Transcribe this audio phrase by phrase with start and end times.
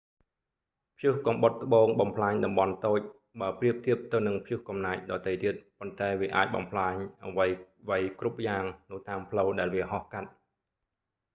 [0.97, 2.99] ព្យុះកំបុតត្បូងបំផ្លាញតំបន់តូច
[3.41, 6.93] បើប្រៀបធៀបទៅនឹងព្យុះកំណាចដទៃទៀត ប៉ុន្តែវាអាចបំផ្លាញ
[7.25, 10.29] អ្វីៗគ្រប់យ៉ាងនៅតាមផ្លូវដែលវាហោះកាត់